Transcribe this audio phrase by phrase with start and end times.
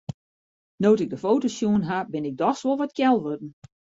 [0.83, 3.51] No't ik de foto's sjoen ha, bin ik dochs wol wat kjel wurden.